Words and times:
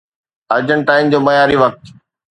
ارجنٽائن 0.55 1.05
جو 1.15 1.19
معياري 1.27 1.55
وقت 1.65 1.83